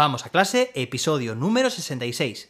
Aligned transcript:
Vamos 0.00 0.24
a 0.24 0.30
clase, 0.30 0.70
episodio 0.74 1.34
número 1.34 1.68
66. 1.68 2.48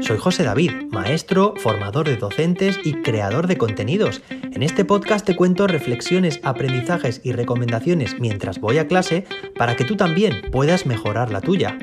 Soy 0.00 0.18
José 0.18 0.42
David, 0.42 0.72
maestro, 0.90 1.54
formador 1.58 2.08
de 2.08 2.16
docentes 2.16 2.80
y 2.82 3.02
creador 3.02 3.46
de 3.46 3.56
contenidos. 3.56 4.20
En 4.30 4.64
este 4.64 4.84
podcast 4.84 5.24
te 5.24 5.36
cuento 5.36 5.68
reflexiones, 5.68 6.40
aprendizajes 6.42 7.20
y 7.22 7.30
recomendaciones 7.30 8.18
mientras 8.18 8.58
voy 8.58 8.78
a 8.78 8.88
clase 8.88 9.28
para 9.56 9.76
que 9.76 9.84
tú 9.84 9.94
también 9.94 10.50
puedas 10.50 10.86
mejorar 10.86 11.30
la 11.30 11.42
tuya. 11.42 11.78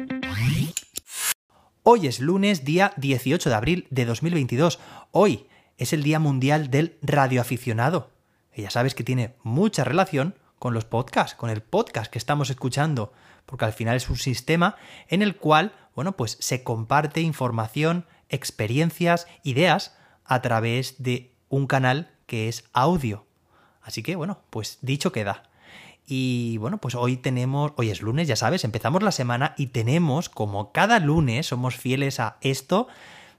Hoy 1.84 2.07
es 2.07 2.20
lunes, 2.20 2.65
día 2.65 2.91
18 2.97 3.50
de 3.50 3.55
abril 3.55 3.88
de 3.89 4.04
2022. 4.04 4.81
Hoy 5.11 5.47
es 5.77 5.93
el 5.93 6.04
Día 6.04 6.20
Mundial 6.20 6.70
del 6.70 6.97
Radioaficionado. 7.02 8.09
Y 8.54 8.63
ya 8.63 8.70
sabes 8.70 8.95
que 8.95 9.05
tiene 9.05 9.36
mucha 9.43 9.86
relación 9.86 10.36
con 10.64 10.73
los 10.73 10.86
podcasts, 10.86 11.36
con 11.36 11.50
el 11.50 11.61
podcast 11.61 12.09
que 12.09 12.18
estamos 12.18 12.50
escuchando, 12.50 13.11
porque 13.46 13.65
al 13.65 13.74
final 13.74 13.97
es 13.97 14.10
un 14.10 14.15
sistema 14.15 14.78
en 15.10 15.21
el 15.21 15.36
cual, 15.36 15.74
bueno, 15.93 16.14
pues 16.14 16.37
se 16.39 16.64
comparte 16.64 17.20
información, 17.20 18.06
experiencias, 18.29 19.28
ideas 19.43 19.97
a 20.23 20.42
través 20.42 21.04
de 21.04 21.34
un 21.50 21.68
canal 21.68 22.11
que 22.28 22.47
es 22.47 22.64
audio. 22.71 23.25
Así 23.82 24.04
que, 24.04 24.15
bueno, 24.15 24.39
pues 24.51 24.78
dicho 24.82 25.11
queda. 25.11 25.43
Y 26.07 26.56
bueno, 26.60 26.78
pues 26.78 26.95
hoy 26.95 27.18
tenemos, 27.18 27.73
hoy 27.75 27.89
es 27.89 28.01
lunes, 28.01 28.29
ya 28.29 28.37
sabes, 28.37 28.64
empezamos 28.64 29.04
la 29.04 29.11
semana 29.11 29.56
y 29.57 29.68
tenemos, 29.68 30.29
como 30.29 30.71
cada 30.71 31.01
lunes 31.01 31.48
somos 31.48 31.75
fieles 31.75 32.22
a 32.22 32.38
esto, 32.39 32.88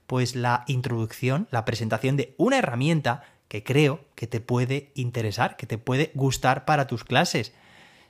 pues 0.05 0.35
la 0.35 0.63
introducción, 0.67 1.47
la 1.49 1.65
presentación 1.65 2.17
de 2.17 2.35
una 2.37 2.59
herramienta 2.59 3.23
que 3.47 3.63
creo 3.63 4.05
que 4.15 4.27
te 4.27 4.39
puede 4.39 4.91
interesar, 4.95 5.57
que 5.57 5.67
te 5.67 5.77
puede 5.77 6.11
gustar 6.13 6.65
para 6.65 6.87
tus 6.87 7.03
clases. 7.03 7.53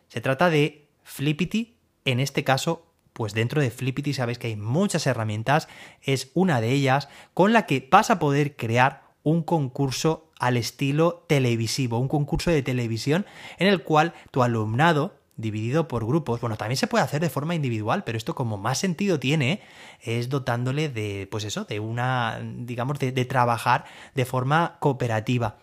Se 0.07 0.21
trata 0.21 0.49
de 0.49 0.87
Flippity, 1.03 1.75
en 2.05 2.19
este 2.19 2.43
caso, 2.43 2.85
pues 3.13 3.33
dentro 3.33 3.61
de 3.61 3.71
Flippity 3.71 4.13
sabes 4.13 4.37
que 4.37 4.47
hay 4.47 4.55
muchas 4.55 5.07
herramientas, 5.07 5.67
es 6.01 6.31
una 6.33 6.61
de 6.61 6.71
ellas 6.71 7.09
con 7.33 7.53
la 7.53 7.65
que 7.65 7.87
vas 7.89 8.09
a 8.09 8.19
poder 8.19 8.55
crear 8.55 9.03
un 9.23 9.41
concurso 9.41 10.29
al 10.39 10.57
estilo 10.57 11.25
televisivo, 11.27 11.97
un 11.97 12.07
concurso 12.07 12.51
de 12.51 12.61
televisión 12.61 13.25
en 13.57 13.67
el 13.67 13.83
cual 13.83 14.13
tu 14.31 14.43
alumnado 14.43 15.14
dividido 15.37 15.87
por 15.87 16.05
grupos. 16.05 16.41
Bueno, 16.41 16.57
también 16.57 16.77
se 16.77 16.87
puede 16.87 17.03
hacer 17.03 17.21
de 17.21 17.29
forma 17.29 17.55
individual, 17.55 18.03
pero 18.03 18.17
esto 18.17 18.35
como 18.35 18.57
más 18.57 18.77
sentido 18.77 19.19
tiene 19.19 19.61
es 20.01 20.29
dotándole 20.29 20.89
de, 20.89 21.27
pues 21.29 21.43
eso, 21.43 21.65
de 21.65 21.79
una, 21.79 22.39
digamos, 22.41 22.99
de, 22.99 23.11
de 23.11 23.25
trabajar 23.25 23.85
de 24.13 24.25
forma 24.25 24.77
cooperativa. 24.79 25.57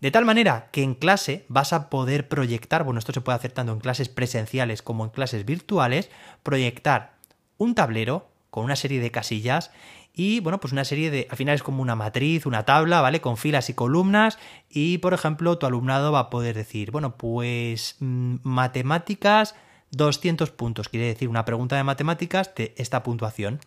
De 0.00 0.10
tal 0.12 0.24
manera 0.24 0.68
que 0.70 0.82
en 0.82 0.94
clase 0.94 1.44
vas 1.48 1.72
a 1.72 1.90
poder 1.90 2.28
proyectar, 2.28 2.84
bueno, 2.84 3.00
esto 3.00 3.12
se 3.12 3.20
puede 3.20 3.36
hacer 3.36 3.50
tanto 3.52 3.72
en 3.72 3.80
clases 3.80 4.08
presenciales 4.08 4.80
como 4.80 5.04
en 5.04 5.10
clases 5.10 5.44
virtuales, 5.44 6.10
proyectar 6.42 7.14
un 7.56 7.74
tablero 7.74 8.28
con 8.50 8.64
una 8.64 8.76
serie 8.76 9.00
de 9.00 9.10
casillas 9.10 9.72
y 10.18 10.40
bueno, 10.40 10.58
pues 10.58 10.72
una 10.72 10.84
serie 10.84 11.12
de, 11.12 11.28
al 11.30 11.36
final 11.36 11.54
es 11.54 11.62
como 11.62 11.80
una 11.80 11.94
matriz, 11.94 12.44
una 12.44 12.64
tabla, 12.64 13.00
¿vale? 13.00 13.20
Con 13.20 13.36
filas 13.36 13.70
y 13.70 13.74
columnas 13.74 14.36
y 14.68 14.98
por 14.98 15.14
ejemplo 15.14 15.58
tu 15.58 15.66
alumnado 15.66 16.10
va 16.10 16.18
a 16.18 16.28
poder 16.28 16.56
decir, 16.56 16.90
bueno, 16.90 17.16
pues 17.16 17.94
mm, 18.00 18.38
matemáticas 18.42 19.54
200 19.92 20.50
puntos, 20.50 20.88
quiere 20.88 21.06
decir 21.06 21.28
una 21.28 21.44
pregunta 21.44 21.76
de 21.76 21.84
matemáticas 21.84 22.52
de 22.56 22.74
esta 22.76 23.04
puntuación. 23.04 23.60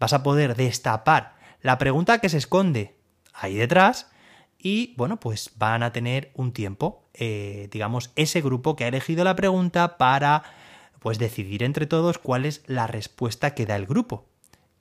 Vas 0.00 0.12
a 0.12 0.24
poder 0.24 0.56
destapar 0.56 1.36
la 1.60 1.78
pregunta 1.78 2.18
que 2.18 2.28
se 2.28 2.38
esconde 2.38 2.96
ahí 3.32 3.54
detrás 3.54 4.10
y 4.58 4.94
bueno, 4.96 5.20
pues 5.20 5.52
van 5.54 5.84
a 5.84 5.92
tener 5.92 6.32
un 6.34 6.52
tiempo, 6.52 7.04
eh, 7.14 7.68
digamos, 7.70 8.10
ese 8.16 8.40
grupo 8.40 8.74
que 8.74 8.82
ha 8.82 8.88
elegido 8.88 9.22
la 9.22 9.36
pregunta 9.36 9.98
para 9.98 10.42
pues 10.98 11.20
decidir 11.20 11.62
entre 11.62 11.86
todos 11.86 12.18
cuál 12.18 12.44
es 12.44 12.64
la 12.66 12.88
respuesta 12.88 13.54
que 13.54 13.66
da 13.66 13.76
el 13.76 13.86
grupo. 13.86 14.31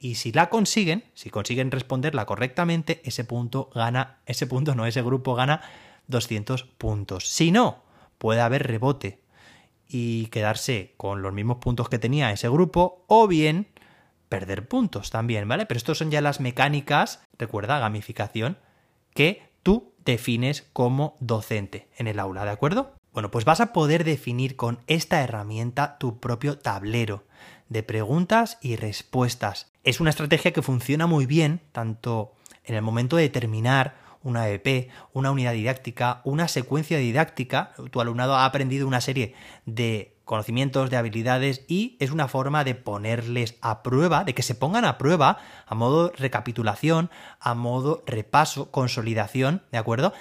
Y 0.04 0.16
si 0.16 0.32
la 0.32 0.50
consiguen, 0.50 1.04
si 1.14 1.30
consiguen 1.30 1.70
responderla 1.70 2.26
correctamente, 2.26 3.04
ese 3.06 3.24
punto 3.24 3.70
gana, 3.76 4.18
ese 4.26 4.48
punto 4.48 4.74
no, 4.74 4.88
ese 4.88 5.04
grupo 5.04 5.36
gana 5.36 5.62
200 6.08 6.64
puntos. 6.64 7.30
Si 7.30 7.52
no, 7.52 7.84
puede 8.18 8.42
haber 8.42 8.66
rebote 8.66 9.22
y 9.88 10.26
quedarse 10.28 10.96
con 10.98 11.22
los 11.22 11.34
mismos 11.34 11.58
puntos 11.58 11.88
que 11.88 12.00
tenía 12.00 12.32
ese 12.32 12.50
grupo 12.50 13.06
o 13.08 13.28
bien 13.28 13.68
perder 14.28 14.68
puntos 14.68 15.12
también, 15.12 15.48
¿vale? 15.48 15.68
Pero 15.68 15.78
estos 15.78 16.00
son 16.00 16.10
ya 16.10 16.20
las 16.20 16.40
mecánicas, 16.40 17.22
recuerda, 17.38 17.78
gamificación, 17.78 18.58
que 19.14 19.52
tú 19.62 19.94
defines 20.04 20.64
como 20.74 21.16
docente 21.20 21.90
en 21.96 22.08
el 22.08 22.20
aula, 22.20 22.44
¿de 22.44 22.50
acuerdo? 22.50 22.96
Bueno, 23.14 23.30
pues 23.30 23.46
vas 23.46 23.62
a 23.62 23.72
poder 23.72 24.04
definir 24.04 24.56
con 24.56 24.80
esta 24.88 25.22
herramienta 25.22 26.00
tu 26.00 26.20
propio 26.20 26.58
tablero 26.58 27.24
de 27.70 27.84
preguntas 27.84 28.58
y 28.62 28.78
respuestas. 28.78 29.71
Es 29.84 30.00
una 30.00 30.12
estrategia 30.12 30.54
que 30.54 30.62
funciona 30.62 31.08
muy 31.08 31.26
bien 31.26 31.60
tanto 31.72 32.34
en 32.66 32.76
el 32.76 32.84
momento 32.84 33.16
de 33.16 33.30
terminar 33.30 33.96
una 34.22 34.48
EP, 34.48 34.92
una 35.14 35.32
unidad 35.32 35.54
didáctica, 35.54 36.22
una 36.24 36.48
secuencia 36.48 37.00
didáctica. 37.00 37.74
Tu 37.90 38.00
alumnado 38.00 38.36
ha 38.36 38.46
aprendido 38.46 38.88
una 38.88 39.02
serie 39.02 39.34
de 39.66 40.16
conocimientos, 40.24 40.92
de 40.92 40.98
habilidades 40.98 41.66
y 41.68 41.98
es 42.00 42.12
una 42.12 42.28
forma 42.28 42.64
de 42.64 42.76
ponerles 42.76 43.58
a 43.62 43.82
prueba, 43.82 44.24
de 44.24 44.36
que 44.36 44.44
se 44.44 44.54
pongan 44.54 44.86
a 44.86 45.00
prueba 45.00 45.40
a 45.66 45.74
modo 45.74 46.14
recapitulación, 46.16 47.10
a 47.40 47.56
modo 47.56 48.04
repaso, 48.06 48.70
consolidación, 48.70 49.64
¿de 49.72 49.80
acuerdo? 49.80 50.14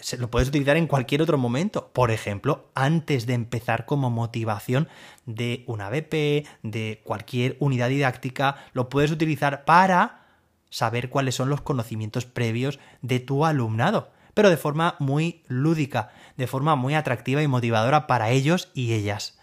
Se 0.00 0.18
lo 0.18 0.30
puedes 0.30 0.48
utilizar 0.48 0.76
en 0.76 0.86
cualquier 0.86 1.22
otro 1.22 1.38
momento. 1.38 1.90
Por 1.92 2.10
ejemplo, 2.10 2.68
antes 2.74 3.26
de 3.26 3.34
empezar 3.34 3.86
como 3.86 4.10
motivación 4.10 4.88
de 5.26 5.64
una 5.66 5.88
BP, 5.88 6.46
de 6.62 7.00
cualquier 7.04 7.56
unidad 7.60 7.88
didáctica, 7.88 8.56
lo 8.72 8.88
puedes 8.88 9.10
utilizar 9.10 9.64
para 9.64 10.26
saber 10.70 11.08
cuáles 11.08 11.36
son 11.36 11.48
los 11.48 11.60
conocimientos 11.60 12.24
previos 12.26 12.80
de 13.00 13.20
tu 13.20 13.44
alumnado, 13.46 14.10
pero 14.34 14.50
de 14.50 14.56
forma 14.56 14.96
muy 14.98 15.42
lúdica, 15.46 16.10
de 16.36 16.48
forma 16.48 16.74
muy 16.74 16.94
atractiva 16.94 17.42
y 17.42 17.48
motivadora 17.48 18.06
para 18.06 18.30
ellos 18.30 18.70
y 18.74 18.92
ellas. 18.92 19.38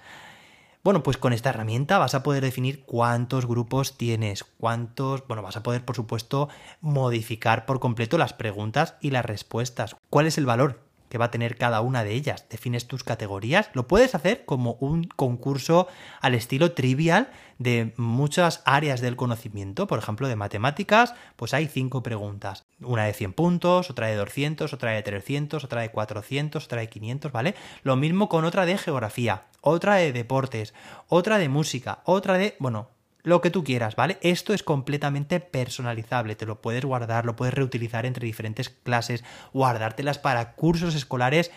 Bueno, 0.84 1.04
pues 1.04 1.18
con 1.18 1.32
esta 1.32 1.52
herramienta 1.52 2.00
vas 2.00 2.16
a 2.16 2.24
poder 2.24 2.44
definir 2.44 2.84
cuántos 2.86 3.46
grupos 3.46 3.98
tienes, 3.98 4.44
cuántos, 4.44 5.28
bueno, 5.28 5.44
vas 5.44 5.56
a 5.56 5.62
poder 5.62 5.86
por 5.86 5.96
supuesto 5.96 6.50
modificar 6.80 7.68
por 7.68 7.80
completo 7.80 8.18
las 8.18 8.34
preguntas 8.34 8.96
y 9.00 9.12
las 9.12 9.24
respuestas. 9.24 9.96
¿Cuál 10.10 10.26
es 10.26 10.40
el 10.40 10.48
valor 10.48 10.91
que 11.12 11.18
va 11.18 11.26
a 11.26 11.32
tener 11.32 11.58
cada 11.58 11.82
una 11.82 12.06
de 12.06 12.14
ellas. 12.14 12.46
Defines 12.50 12.88
tus 12.88 13.04
categorías. 13.04 13.70
Lo 13.74 13.86
puedes 13.86 14.16
hacer 14.16 14.46
como 14.46 14.78
un 14.80 15.04
concurso 15.04 15.90
al 16.22 16.36
estilo 16.36 16.72
trivial 16.72 17.30
de 17.60 17.94
muchas 17.98 18.62
áreas 18.64 19.02
del 19.02 19.18
conocimiento. 19.18 19.88
Por 19.88 20.00
ejemplo, 20.00 20.30
de 20.30 20.38
matemáticas, 20.38 21.14
pues 21.36 21.54
hay 21.54 21.68
cinco 21.68 22.02
preguntas. 22.02 22.64
Una 22.80 23.04
de 23.04 23.14
100 23.14 23.34
puntos, 23.34 23.90
otra 23.90 24.08
de 24.08 24.16
200, 24.16 24.72
otra 24.72 24.92
de 24.92 25.04
300, 25.04 25.62
otra 25.66 25.82
de 25.82 25.92
400, 25.92 26.64
otra 26.64 26.80
de 26.80 26.88
500, 26.88 27.32
¿vale? 27.34 27.56
Lo 27.84 27.98
mismo 27.98 28.30
con 28.30 28.46
otra 28.46 28.66
de 28.66 28.78
geografía, 28.78 29.44
otra 29.60 29.96
de 29.96 30.14
deportes, 30.14 30.74
otra 31.10 31.40
de 31.40 31.50
música, 31.50 32.00
otra 32.06 32.38
de, 32.38 32.56
bueno, 32.60 32.88
lo 33.24 33.42
que 33.42 33.52
tú 33.52 33.64
quieras, 33.64 33.96
¿vale? 33.96 34.18
Esto 34.22 34.54
es 34.54 34.64
completamente 34.64 35.40
personalizable, 35.40 36.36
te 36.36 36.46
lo 36.46 36.62
puedes 36.62 36.86
guardar, 36.86 37.26
lo 37.26 37.36
puedes 37.36 37.54
reutilizar 37.54 38.06
entre 38.06 38.26
diferentes 38.26 38.70
clases, 38.70 39.24
guardártelas 39.54 40.20
para 40.20 40.54
cursos 40.54 40.96
escolares 40.96 41.52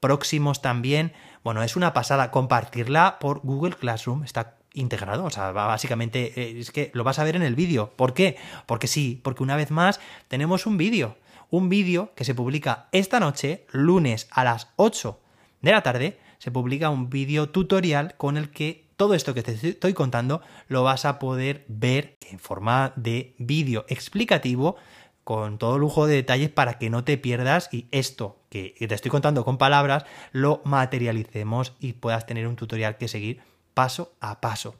próximos 0.00 0.62
también. 0.62 1.12
Bueno, 1.42 1.62
es 1.62 1.76
una 1.76 1.92
pasada 1.92 2.30
compartirla 2.30 3.18
por 3.18 3.40
Google 3.40 3.76
Classroom, 3.76 4.24
está 4.24 4.56
integrado, 4.74 5.24
o 5.24 5.30
sea, 5.30 5.50
básicamente 5.50 6.32
eh, 6.40 6.60
es 6.60 6.70
que 6.70 6.90
lo 6.94 7.04
vas 7.04 7.18
a 7.18 7.24
ver 7.24 7.36
en 7.36 7.42
el 7.42 7.54
vídeo. 7.54 7.92
¿Por 7.96 8.14
qué? 8.14 8.36
Porque 8.66 8.86
sí, 8.86 9.20
porque 9.22 9.42
una 9.42 9.56
vez 9.56 9.70
más 9.70 10.00
tenemos 10.28 10.66
un 10.66 10.76
vídeo, 10.76 11.16
un 11.50 11.68
vídeo 11.68 12.12
que 12.14 12.24
se 12.24 12.34
publica 12.34 12.88
esta 12.92 13.20
noche, 13.20 13.66
lunes 13.72 14.28
a 14.30 14.44
las 14.44 14.68
8 14.76 15.18
de 15.62 15.72
la 15.72 15.82
tarde, 15.82 16.18
se 16.38 16.50
publica 16.50 16.90
un 16.90 17.10
vídeo 17.10 17.48
tutorial 17.48 18.14
con 18.16 18.36
el 18.36 18.50
que 18.50 18.87
todo 18.98 19.14
esto 19.14 19.32
que 19.32 19.44
te 19.44 19.52
estoy 19.52 19.94
contando 19.94 20.42
lo 20.66 20.82
vas 20.82 21.04
a 21.04 21.20
poder 21.20 21.64
ver 21.68 22.18
en 22.28 22.40
forma 22.40 22.92
de 22.96 23.36
vídeo 23.38 23.86
explicativo 23.88 24.74
con 25.22 25.56
todo 25.56 25.78
lujo 25.78 26.06
de 26.06 26.16
detalles 26.16 26.50
para 26.50 26.78
que 26.78 26.90
no 26.90 27.04
te 27.04 27.16
pierdas 27.16 27.68
y 27.70 27.86
esto 27.92 28.40
que 28.50 28.74
te 28.76 28.92
estoy 28.92 29.12
contando 29.12 29.44
con 29.44 29.56
palabras 29.56 30.04
lo 30.32 30.60
materialicemos 30.64 31.74
y 31.78 31.92
puedas 31.92 32.26
tener 32.26 32.48
un 32.48 32.56
tutorial 32.56 32.96
que 32.96 33.06
seguir 33.06 33.40
paso 33.72 34.14
a 34.20 34.40
paso. 34.40 34.74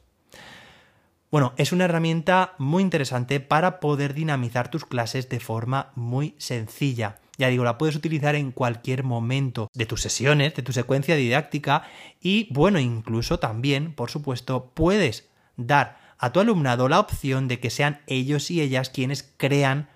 Bueno, 1.31 1.53
es 1.55 1.71
una 1.71 1.85
herramienta 1.85 2.55
muy 2.57 2.83
interesante 2.83 3.39
para 3.39 3.79
poder 3.79 4.13
dinamizar 4.13 4.69
tus 4.69 4.83
clases 4.83 5.29
de 5.29 5.39
forma 5.39 5.91
muy 5.95 6.35
sencilla. 6.39 7.19
Ya 7.39 7.47
digo, 7.47 7.63
la 7.63 7.77
puedes 7.77 7.95
utilizar 7.95 8.35
en 8.35 8.51
cualquier 8.51 9.05
momento 9.05 9.69
de 9.73 9.85
tus 9.85 10.01
sesiones, 10.01 10.53
de 10.55 10.61
tu 10.61 10.73
secuencia 10.73 11.15
didáctica 11.15 11.83
y, 12.19 12.53
bueno, 12.53 12.79
incluso 12.79 13.39
también, 13.39 13.93
por 13.93 14.11
supuesto, 14.11 14.71
puedes 14.73 15.29
dar 15.55 15.97
a 16.17 16.33
tu 16.33 16.41
alumnado 16.41 16.89
la 16.89 16.99
opción 16.99 17.47
de 17.47 17.61
que 17.61 17.69
sean 17.69 18.01
ellos 18.07 18.51
y 18.51 18.59
ellas 18.59 18.89
quienes 18.89 19.23
crean 19.37 19.87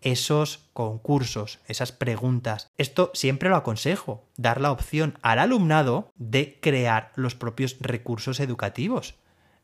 esos 0.00 0.68
concursos, 0.72 1.58
esas 1.66 1.90
preguntas. 1.90 2.70
Esto 2.78 3.10
siempre 3.14 3.48
lo 3.48 3.56
aconsejo, 3.56 4.24
dar 4.36 4.60
la 4.60 4.70
opción 4.70 5.18
al 5.22 5.40
alumnado 5.40 6.12
de 6.14 6.60
crear 6.62 7.10
los 7.16 7.34
propios 7.34 7.78
recursos 7.80 8.38
educativos. 8.38 9.16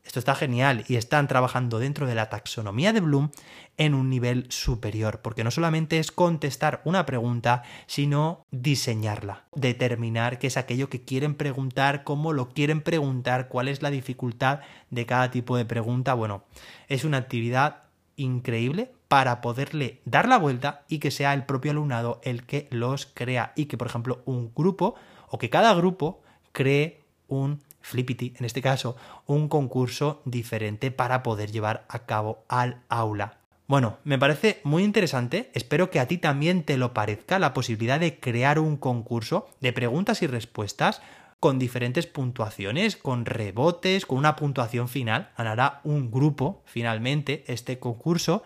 Esto 0.09 0.17
está 0.17 0.33
genial 0.33 0.85
y 0.87 0.95
están 0.95 1.27
trabajando 1.27 1.77
dentro 1.77 2.07
de 2.07 2.15
la 2.15 2.29
taxonomía 2.29 2.93
de 2.93 2.99
Bloom 2.99 3.29
en 3.77 3.93
un 3.93 4.09
nivel 4.09 4.47
superior, 4.49 5.21
porque 5.21 5.43
no 5.43 5.51
solamente 5.51 5.99
es 5.99 6.11
contestar 6.11 6.81
una 6.83 7.05
pregunta, 7.05 7.61
sino 7.85 8.43
diseñarla, 8.49 9.43
determinar 9.53 10.39
qué 10.39 10.47
es 10.47 10.57
aquello 10.57 10.89
que 10.89 11.03
quieren 11.03 11.35
preguntar, 11.35 12.03
cómo 12.03 12.33
lo 12.33 12.49
quieren 12.49 12.81
preguntar, 12.81 13.49
cuál 13.49 13.67
es 13.67 13.83
la 13.83 13.91
dificultad 13.91 14.61
de 14.89 15.05
cada 15.05 15.29
tipo 15.29 15.55
de 15.55 15.65
pregunta. 15.65 16.15
Bueno, 16.15 16.43
es 16.87 17.03
una 17.03 17.17
actividad 17.17 17.83
increíble 18.15 18.91
para 19.09 19.41
poderle 19.41 20.01
dar 20.05 20.27
la 20.27 20.39
vuelta 20.39 20.85
y 20.87 20.97
que 20.97 21.11
sea 21.11 21.35
el 21.35 21.45
propio 21.45 21.69
alumnado 21.69 22.19
el 22.23 22.47
que 22.47 22.67
los 22.71 23.05
crea 23.05 23.53
y 23.55 23.65
que, 23.65 23.77
por 23.77 23.85
ejemplo, 23.85 24.23
un 24.25 24.51
grupo 24.55 24.95
o 25.27 25.37
que 25.37 25.51
cada 25.51 25.71
grupo 25.75 26.23
cree 26.51 27.03
un 27.27 27.61
Flippity, 27.81 28.33
en 28.37 28.45
este 28.45 28.61
caso, 28.61 28.95
un 29.25 29.47
concurso 29.47 30.21
diferente 30.25 30.91
para 30.91 31.23
poder 31.23 31.51
llevar 31.51 31.85
a 31.89 32.05
cabo 32.05 32.43
al 32.47 32.81
aula. 32.89 33.39
Bueno, 33.67 33.97
me 34.03 34.17
parece 34.17 34.61
muy 34.63 34.83
interesante, 34.83 35.51
espero 35.53 35.91
que 35.91 35.99
a 35.99 36.07
ti 36.07 36.17
también 36.17 36.63
te 36.63 36.77
lo 36.77 36.93
parezca 36.93 37.37
la 37.37 37.53
posibilidad 37.53 37.99
de 37.99 38.19
crear 38.19 38.57
un 38.57 38.77
concurso 38.77 39.47
de 39.61 39.73
preguntas 39.73 40.23
y 40.23 40.27
respuestas 40.27 41.01
con 41.39 41.59
diferentes 41.59 42.05
puntuaciones, 42.07 42.97
con 42.97 43.25
rebotes, 43.25 44.05
con 44.05 44.17
una 44.17 44.35
puntuación 44.35 44.89
final. 44.89 45.29
Ganará 45.37 45.81
un 45.83 46.11
grupo 46.11 46.63
finalmente 46.65 47.43
este 47.47 47.79
concurso. 47.79 48.43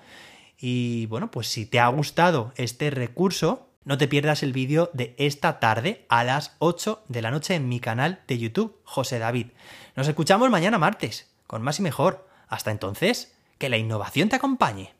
Y 0.59 1.07
bueno, 1.07 1.31
pues 1.31 1.47
si 1.47 1.65
te 1.65 1.79
ha 1.79 1.88
gustado 1.88 2.53
este 2.56 2.89
recurso, 2.89 3.72
no 3.85 3.97
te 3.97 4.07
pierdas 4.07 4.44
el 4.44 4.53
vídeo 4.53 4.89
de 4.94 5.15
esta 5.18 5.59
tarde 5.59 6.06
a 6.09 6.24
las 6.24 6.56
8 6.59 7.03
de 7.07 7.21
la 7.21 7.31
noche 7.31 7.56
en 7.56 7.68
mi 7.68 7.80
canal 7.80 8.21
de 8.27 8.38
YouTube, 8.38 8.77
José 8.83 9.19
David. 9.19 9.47
Nos 9.95 10.07
escuchamos 10.07 10.50
mañana 10.50 10.77
martes, 10.77 11.30
con 11.47 11.62
más 11.62 11.80
y 11.80 11.81
mejor. 11.81 12.27
Hasta 12.47 12.71
entonces, 12.71 13.35
que 13.57 13.69
la 13.69 13.77
innovación 13.77 14.30
te 14.30 14.35
acompañe. 14.35 14.94